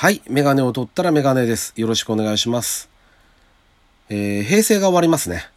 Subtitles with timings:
[0.00, 0.22] はい。
[0.28, 1.72] メガネを取ったらメガネです。
[1.74, 2.88] よろしくお願いします。
[4.08, 5.48] えー、平成が終わりますね。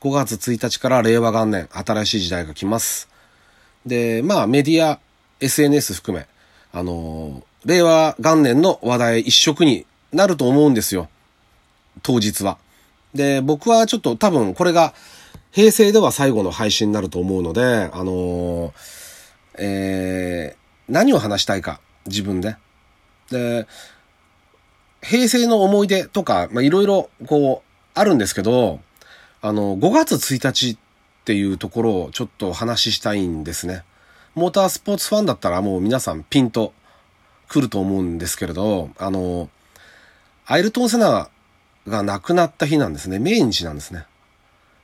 [0.00, 3.10] 5月1日から令和元年、新しい時代が来ます。
[3.84, 5.00] で、まあ、メディア、
[5.40, 6.26] SNS 含め、
[6.72, 9.84] あのー令和元年の話題一色に
[10.14, 11.10] なると思うんですよ。
[12.02, 12.56] 当日は。
[13.12, 14.94] で、僕はちょっと多分これが
[15.50, 18.72] 平成では最後の配信になると思うので、あのー
[19.58, 22.56] えー、何を話したいか、自分で。
[23.30, 23.66] で、
[25.02, 28.80] 平成の思い出とか、ま、いろいろこう、あるんですけど、
[29.42, 30.76] あの、5月1日っ
[31.24, 33.84] ていうところをちょっとお話ししたいんですね。
[34.34, 36.72] モータースポーツファンだったらもう皆さんピンと
[37.48, 39.48] 来ると思うんですけれど、あの、
[40.46, 41.28] アイルトン・セナ
[41.88, 43.18] が亡くなった日なんですね。
[43.18, 44.04] 命日なんですね。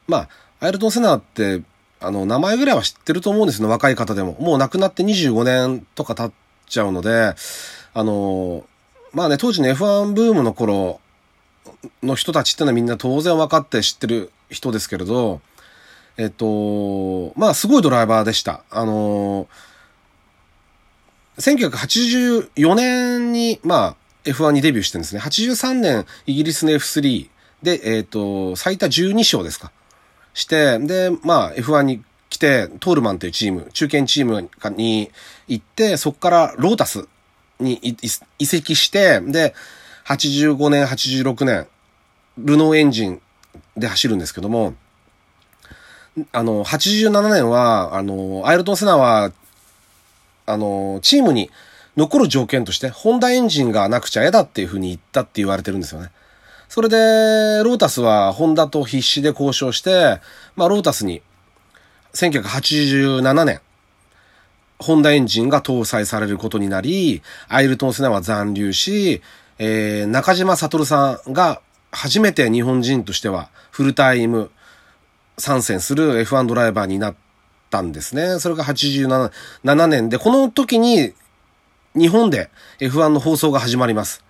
[0.08, 0.28] まあ、
[0.60, 1.62] アイルトン・セナって、
[2.00, 4.36] あの、名前ぐらいは知ってると思うんですよ、若い方でも。
[4.40, 6.32] もう亡くなって25年とか経っ
[6.66, 7.34] ちゃうので、
[7.96, 8.66] あの、
[9.14, 11.00] まあね、当時の F1 ブームの頃
[12.02, 15.40] の人たちってのはみんな当然分かって知ってる人ですけれど、
[16.18, 18.64] えっと、まあすごいドライバーでした。
[18.70, 19.48] あの、
[21.38, 25.22] 1984年に、まあ F1 にデビューしてるんですね。
[25.22, 27.30] 83年イギリスの F3
[27.62, 29.72] で、えっと、最多12勝ですか。
[30.34, 35.10] して、で、まあ F1 に来て、トールマンというチーム、中堅チームに
[35.48, 37.08] 行って、そこからロータス
[37.60, 37.96] にいい
[38.38, 39.54] 移籍して、で、
[40.06, 41.66] 85年、86年、
[42.38, 43.20] ルノーエンジン
[43.76, 44.74] で走るんですけども、
[46.32, 49.32] あの、87年は、あの、アイルトン・セナは、
[50.46, 51.50] あの、チームに
[51.96, 56.10] 残る条件として、ホンダエンジンがなくちゃ嫌だっていうふうに言ったって言われてるんですよね。
[56.68, 56.96] それで、
[57.64, 60.20] ロータスはホンダと必死で交渉して、
[60.56, 61.22] まあ、ロータスに、
[62.14, 63.60] 1987年、
[64.78, 69.22] ホンダエンジンが搭載されることになり、アイルトン・セナは残留し、
[69.58, 71.60] えー、中島悟さんが
[71.90, 74.50] 初めて日本人としてはフルタイム
[75.38, 77.16] 参戦する F1 ドライバーになっ
[77.70, 78.38] たんですね。
[78.38, 79.32] それが87
[79.64, 81.14] 7年で、この時に
[81.94, 82.50] 日本で
[82.80, 84.24] F1 の放送が始まります。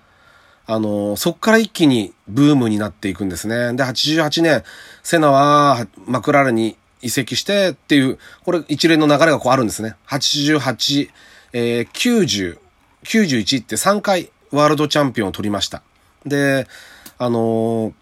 [0.69, 3.73] あの、そっから一気にブームになっていくんですね。
[3.75, 4.65] で、88年、
[5.03, 9.97] セナはマクラーレンに移籍してっていう、これ一連の流れがこうあるんですね。
[10.09, 11.11] 88、
[11.53, 12.59] えー、90、
[13.05, 15.83] 91って3回ワールドチャンピオンを取りました。
[16.25, 16.67] で、
[17.19, 17.93] あのー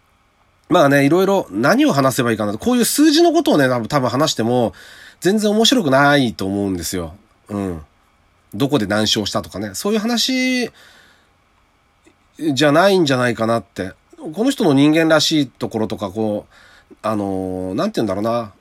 [0.68, 4.72] まあね、いろいろ何を話せばいいかなと、こういう数字のことをね、多分話しても、
[5.20, 7.14] 全然面白くないと思うんですよ。
[7.48, 7.82] うん。
[8.54, 9.74] どこで何勝したとかね。
[9.74, 10.70] そういう話、
[12.38, 13.92] じゃないんじゃないかなって。
[14.16, 18.52] この人の人間らしいところとか、こう、あのーなんて言うんだろうな。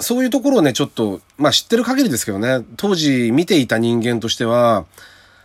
[0.00, 4.86] そういうところをね、ちょっと、まあ知ってる限りですけどね、当時見ていた人間としては、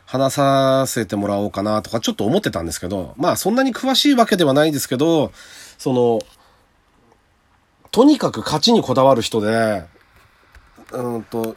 [0.06, 5.32] 話させてもらおうかなとかちょっと思ってたんですけど、まあそんなに詳しいわけではないですけど、
[5.78, 6.20] その、
[7.92, 9.86] とにかく勝ちにこだわる人で、
[10.92, 11.56] うんと、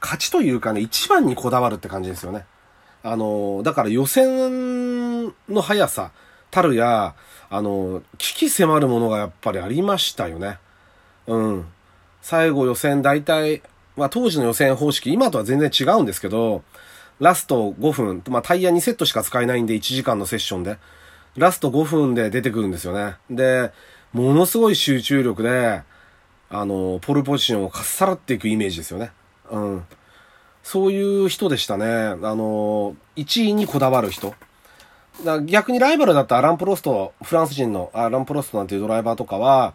[0.00, 2.46] 勝ちというかね、一番にこだわるって感じですよね。
[3.02, 6.12] あの、だから予選の速さ
[6.50, 7.14] たるや、
[7.50, 10.58] あの、危機迫るものがやっぱりありましたよね。
[11.26, 11.66] うん。
[12.26, 13.62] 最後予選大体、
[13.96, 16.64] まあ当時の予選方式、今とは全然違うんですけど、
[17.20, 20.76] ラスト5分、まあタイヤ2セットしか使えないんで1時間のセッションで、
[21.36, 23.14] ラスト5分で出てくるんですよね。
[23.30, 23.70] で、
[24.12, 25.82] ものすごい集中力で、
[26.50, 29.12] あの、ポルポジションをかっさらっていくイメージですよね。
[29.52, 29.84] うん。
[30.64, 31.86] そういう人でしたね。
[31.86, 34.34] あの、1位にこだわる人。
[35.24, 39.74] だ逆にライバルだったアラン・プロスト、フランス人のアラン・プロストなんていうドライバーとかは、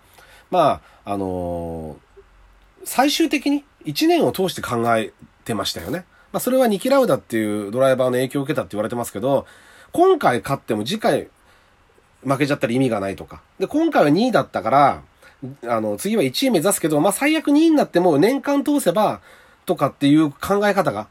[0.49, 1.95] まあ、あの
[2.83, 5.13] 最終的に1年を通して考え
[5.45, 6.05] てましたよね。
[6.31, 9.45] まあ、それはニキラウダっていうドライバーの影響を受けたって言われてますけど、
[9.91, 11.27] 今回勝っても次回
[12.23, 13.41] 負けちゃったら意味がないとか。
[13.59, 15.01] で、今回は2位だったから、
[15.67, 19.21] あの、次は1位目指すけど、まあ、最悪2位になっても年間通せば、
[19.65, 21.07] とかっていう考え方が。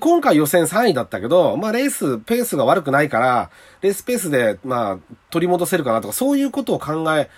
[0.00, 3.50] 今回予選3位だったけど、まあ、レース、ペースが悪くないから、
[3.80, 4.98] レースペースで、まあ、
[5.30, 7.28] 取り戻せるかなとか、そういうことを考え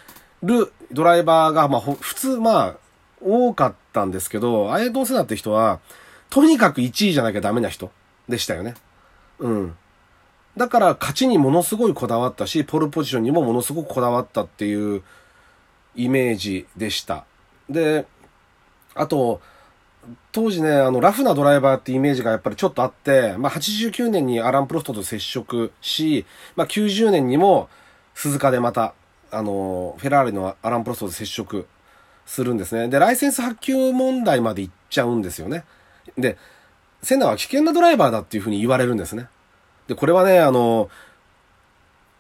[0.43, 2.75] るドライバーが、まあ、普通、まあ、
[3.21, 5.81] 多かったんですけど、アイアントンセナって人は、
[6.31, 7.91] とにかく1位じゃなきゃダメな人
[8.29, 8.75] でしたよね。
[9.39, 9.77] うん。
[10.57, 15.03] だから勝ちにものすごいこだわったし、ポールポジションにもものすごくこだわったっていう
[15.95, 17.25] イメージでした。
[17.69, 18.07] で、
[18.95, 19.41] あと、
[20.33, 26.25] 当時ね、あの、ラフなドライバーってイメージがやっぱりちょっとあって、まあ、89年にアラン・プロストと接触し、
[26.55, 27.69] まあ、90年にも
[28.15, 28.95] 鈴鹿でまた、
[29.31, 31.67] あの、フェラーリのアラン・プロストと接触
[32.27, 32.89] するんですね。
[32.89, 35.65] で、ライセンス発給問題まで行っちゃうんですよね。
[36.19, 36.37] で、
[37.03, 39.29] セナは危険なドライバーだっていうふうに言われるんですね。
[39.87, 40.91] で、これはね、あの、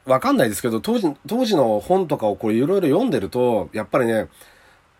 [0.06, 4.28] わかんないですけど、当時、当時の本とかをこういろいろ読んでると、やっぱりね、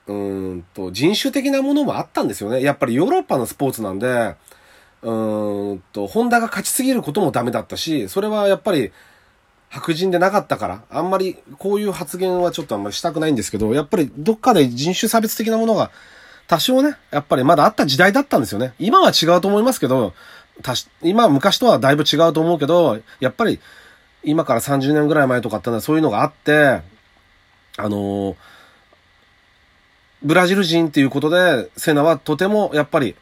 [0.09, 2.63] うんと、人種的なものもあったんですよね。
[2.63, 4.35] やっぱりヨーロッパのスポーツなんで、
[5.03, 8.91] うんと、ホンダが勝ちすぎることもダメだったし、それはやっぱり
[9.69, 15.91] 白人でなかったから、あんまりこういう発言はちょっとあんまりしたくないんですけど、やっぱりどっかで人種差別的なものが
[16.47, 18.75] 多少ね、やっぱりまだあった時代だったんですよね。
[18.79, 20.15] 今は違うと思いますけど、
[21.03, 23.61] 今昔とはだいぶ違うと思うけど、やっぱり
[24.23, 26.81] 今から30年ぐらい前とかってのはそういうのがあって、
[27.77, 28.37] あのー、
[30.23, 33.17] ブラジル人っていうことで、セナはとてもやっぱり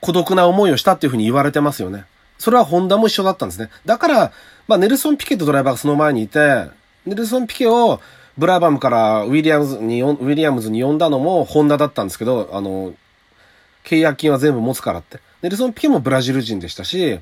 [0.00, 2.04] 孤独な思いをしたっていうふうに言われてますよね。
[2.38, 3.70] それはホンダも一緒だったんですね。
[3.86, 4.32] だから、
[4.68, 6.66] まあネルソン・ピケとドライバーがその前にいて、
[7.06, 8.00] ネルソン・ピケを
[8.38, 12.94] ブラバムからウィリアムズに、ウィリアムズに呼んだのもホンダだったんですけど、あの、
[13.84, 15.20] 契約金は全部持つからって。
[15.42, 17.20] ネルソン・ピケもブラジル人でしたし、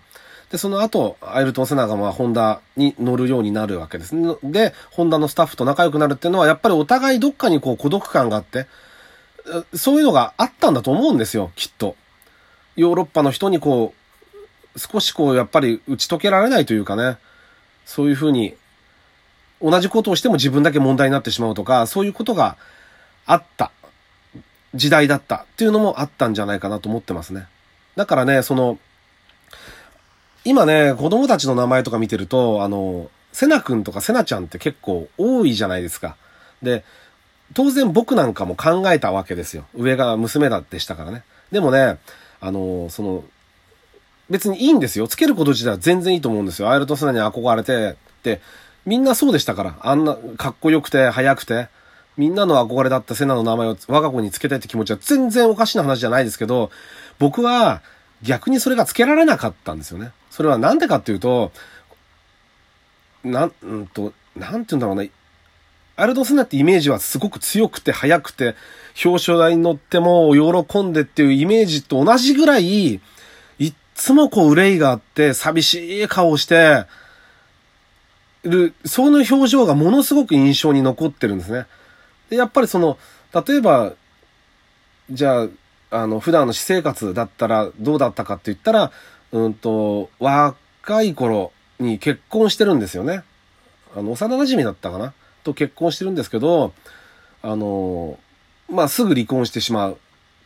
[0.50, 4.14] で、その後、アイルトン・セナがまあ、ホンダに乗るようになるわけです。
[4.42, 8.66] で、ホンダのスタッフと仲良くなるっていうのは、やっぱりお互いどっかにこう孤独感があって、
[9.74, 11.96] そういうのがあったんだと思うんですよ、きっと。
[12.76, 13.94] ヨーロッパの人にこ
[14.76, 17.18] う、少しこう、やっぱり打ち解けられないというかね、
[17.90, 18.54] そういうふうに、
[19.60, 22.56] 同じことをしても自分だけ問題になってしまうとか、そういうことが
[23.26, 23.72] あった
[24.76, 27.48] 時代だったっていうのもあったんじゃないかなと思ってますね。
[27.96, 28.78] だからね、その、
[30.44, 36.14] 今ね、子供たちの名前とか見てると、あの、セナ君とかセナちゃんって結構多いじゃないですか。
[36.62, 36.84] で、
[37.54, 39.64] 当然僕なんかも考えたわけですよ。
[39.74, 41.24] 上が娘だってしたからね。
[41.50, 41.98] でもね、
[42.40, 43.24] あの、その、
[44.30, 45.08] 別にいいんですよ。
[45.08, 46.70] つけること自体は全然いいと思うんですよ。
[46.70, 48.40] アイルトセナに憧れて、って、
[48.86, 49.76] みんなそうでしたから。
[49.80, 51.68] あんな、かっこよくて、速くて、
[52.16, 56.70] みんなの憧れだったセナの名前を我が子につけたいって気持ちは全然おかしな話じゃないですけど、
[57.18, 57.82] 僕は
[58.22, 60.12] 逆にそれがつけられなかったんですよね。
[60.30, 61.50] それはなんでかっていうと、
[63.24, 65.10] なん、うんと、なんて言うんだろうね。
[65.96, 68.54] アルドスナってイメージはすごく強くて速くて、
[69.04, 73.00] 表彰台に乗っても喜んでっていうイメージと同じぐらい、
[74.00, 76.86] つもこう憂いがあって寂しい顔をして
[78.44, 81.66] る、その表情がものすごく印象に残ってるんですね。
[82.30, 82.96] で、やっぱりその、
[83.46, 83.92] 例えば、
[85.10, 85.48] じゃあ、
[85.90, 88.90] あの、普段の私生活だったらどうだったかって言ったら、
[89.32, 93.22] うんと、若い頃に結婚してるんですよね。
[93.94, 95.12] あの、幼馴染だったかな？
[95.44, 96.72] と結婚してるんですけど、
[97.42, 98.18] あの、
[98.70, 99.98] まあ、すぐ離婚してしまう。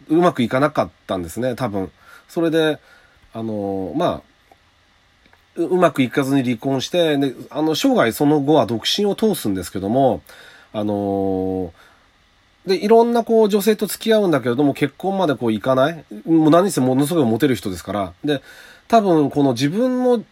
[0.08, 1.92] うまくいかなかったんですね、多分。
[2.28, 2.80] それで、
[3.34, 4.22] あの、ま
[5.56, 10.22] あ、うまくいかずに離婚して、で、あの、生涯その後は独身を通すんですけども、
[10.72, 11.72] あの
[12.66, 18.12] で、いろんなこう女性と付き合うんだけれども結婚までこういかないもう何せものすごいモテる人ですから。
[18.24, 18.42] で、
[18.88, 20.24] 多分この自分の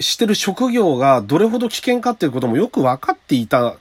[0.00, 3.76] してる職業がどれほど危険かっていうこともよく分かっていた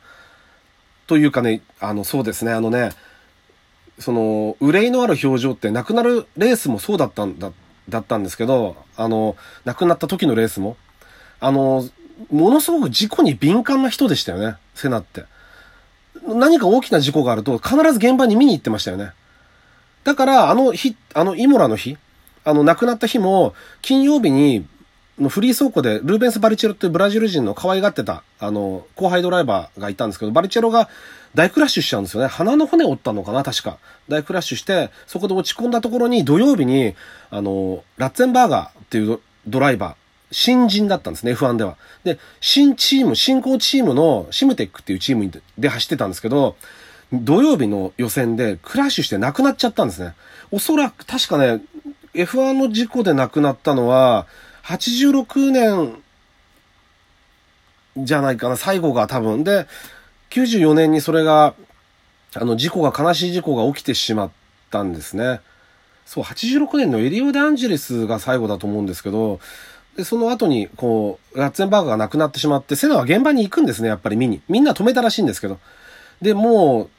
[1.07, 2.91] というかね、あの、そうですね、あのね、
[3.99, 7.51] その、憂いのある表情って亡くなるレースもそうだったんだ、
[7.89, 10.75] だったんですけど、あの、亡くなった時のレースも、
[11.39, 11.87] あの、
[12.31, 15.25] ものすごく事故に敏感な人でしたよね、セナって。
[16.27, 19.11] 何か大きな事故があると必ず現場に見に行ってましたよね。
[20.03, 21.97] だから、あの日、あのイモラの日、
[22.43, 24.65] あの亡くなった日も、金曜日に、
[25.19, 30.89] のフリー倉庫で、ルーベンス・バリチェロっていうブラジル人の可愛がってた、あの、後輩ドライバーがいたんですけど、バリチェロが
[31.33, 32.27] 大クラッシュしちゃうんですよね。
[32.27, 33.43] 鼻の骨折ったのかな？
[33.43, 33.77] 確か。
[34.07, 36.95] 大クラッシュして、そこで落ち込んだところに土曜日に、
[37.29, 39.95] あの、ラッツェンバーガーっていうドライバー、
[40.31, 41.77] 新人だったんですね、F1 では。
[42.03, 46.55] で、新チーム、新興チームのシムテックっていうチームで走ってたんですけど、
[47.13, 50.13] 土曜日の予選でクラッシュして亡くなっちゃったんですね。
[50.51, 51.61] おそらく、確かね、
[52.13, 54.25] F1 の事故で亡くなったのは、
[54.65, 56.01] 86年
[57.97, 59.43] じゃないかな、最後が多分。
[59.43, 59.67] で、
[60.31, 61.53] 94年にそれが、
[62.35, 64.31] あの、事故が、悲しい事故が起きてしまっ
[64.71, 65.39] たんですね。
[66.05, 69.39] そう、86年のエリオ・デ・アンジェリスが最後だと思うんですけど、
[69.95, 74.41] で、その後に、こう、ラッツェンバーグが亡くなってしまって、セナは現場に行くんですね、やっぱり見に。
[74.49, 75.59] みんな止めたらしいんですけど。
[76.21, 76.89] で、も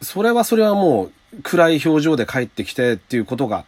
[0.00, 3.64] う、それはそれはもう、暗い表情で帰ってきてっていうことが、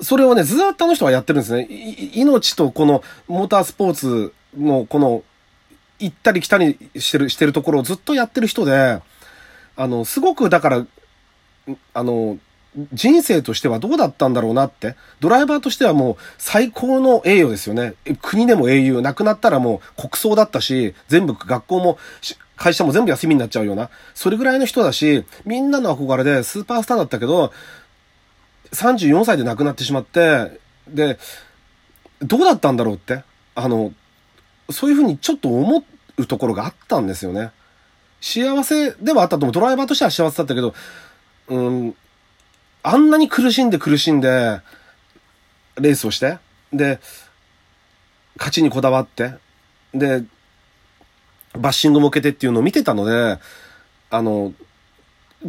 [0.00, 1.66] それをね、ずっとあの人はやってるんですね。
[2.14, 5.22] 命とこのモータースポーツのこの、
[5.98, 9.00] 行ったり来たりしてる、してるところをずっとやってる人で、
[9.76, 10.86] あの、すごくだから、
[11.94, 12.38] あの、
[12.92, 14.96] 人生としてはどうだったんだろうなって。
[15.20, 17.94] ドライバーとしてはもう最高の栄誉ですよね。
[18.20, 19.00] 国でも英雄。
[19.00, 21.98] 亡くなったらもう国葬だったし、全部学校も
[22.56, 23.88] 会社も全部休みになっちゃうような。
[24.14, 27.52] それぐらいの人だし、みんなの憧れでスーパースターだったけど、
[28.72, 31.18] 34歳で亡くなってしまって、で、
[32.20, 33.92] どうだったんだろうって、あの、
[34.70, 35.84] そういうふうにちょっと思
[36.16, 37.50] うところがあったんですよね。
[38.20, 39.52] 幸せではあったと思う。
[39.52, 40.74] ドライバーとしては幸せだったけど、
[41.48, 41.96] うん、
[42.82, 44.60] あんなに苦しんで苦しんで、
[45.78, 46.38] レースをして、
[46.72, 47.00] で、
[48.36, 49.34] 勝ちにこだわって、
[49.94, 50.24] で、
[51.52, 53.38] バッシングも受けてっていうのを見てたので、
[54.10, 54.52] あの、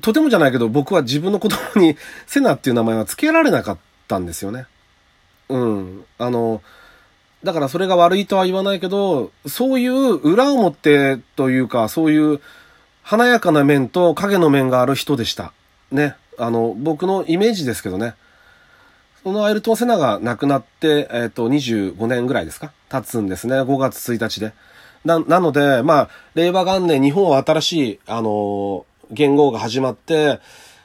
[0.01, 3.77] とてもじゃないけど、僕は自分の子供にセナっていう名前は付けられなかっ
[4.07, 4.65] たんですよね。
[5.49, 6.05] うん。
[6.17, 6.61] あの、
[7.43, 12.41] だからそれが悪いとは言わないけど、そういう裏表というか、そういう
[13.03, 15.53] 華やかな面と影の面がある人でした。
[15.91, 16.15] ね。
[16.37, 18.15] あの、僕のイメージですけどね。
[19.23, 22.71] そのアイルトン・セナが亡くなって、えっ、ー、と、25年ぐらいですか？
[22.89, 23.55] 経つんですね。
[23.55, 24.53] 5月1日で。
[25.05, 30.39] な、なので、まあ、令和元年、日本は新しい、あの元号が始まって、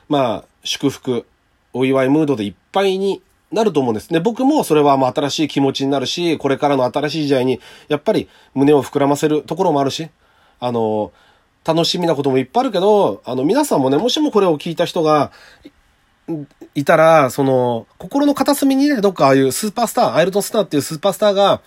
[0.09, 1.27] まあ、祝福、
[1.73, 4.21] お祝いムードでいっぱいになると思うんですね。
[4.21, 10.09] 僕もそれはもう新しい気持ちになるし、これからの新しい時代に、やっぱり胸を膨らませるところもあるし、
[10.61, 11.13] あの、
[11.65, 15.33] 楽しみなこともいっぱいあるけど、あの、皆さんもね、もしもこれを聞いた人が、
[16.75, 21.61] いたら、その、心の片隅にね、どっかああいうスーパースター、アイルトンスターっていうスーパースターが、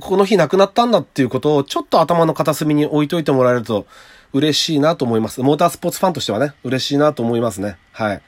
[0.00, 3.86] この日亡くなったんだっていうことを、ちょっと頭の片隅に置いといてもらえると、
[4.32, 5.40] 嬉しいなと思います。
[5.42, 7.78] モータースポーツファンとしてはね、嬉しいなと思いますね。
[7.92, 8.22] はい。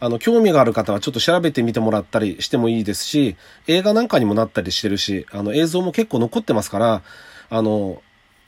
[0.00, 3.36] あの、興味がある方はちょっと調べてみてもらったりしてもいいですし、
[3.68, 7.02] 映画なんかにもなったりしてるし、あの、映像も結構残ってますから、
[7.50, 8.02] あの、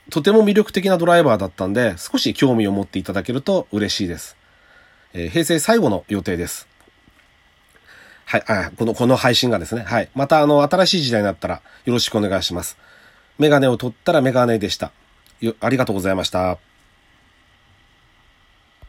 [0.09, 4.35] とても魅力的なドライバーだったんで、少し興味を持っていただけると嬉しいです。
[5.13, 6.67] えー、平成最後の予定です。
[8.25, 9.83] はい、あ、この、この配信がですね。
[9.83, 10.09] はい。
[10.13, 12.77] また、あの、新しい時代になったらよろしくお願いします。
[13.37, 14.91] メガネを取ったらメガネでした。
[15.39, 16.57] よ、ありがとうございました。